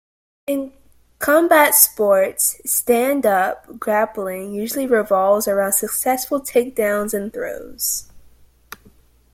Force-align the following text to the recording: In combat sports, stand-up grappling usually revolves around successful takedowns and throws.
In 0.47 0.73
combat 1.19 1.75
sports, 1.75 2.59
stand-up 2.65 3.77
grappling 3.77 4.51
usually 4.51 4.87
revolves 4.87 5.47
around 5.47 5.73
successful 5.73 6.41
takedowns 6.41 7.13
and 7.13 7.31
throws. 7.31 8.09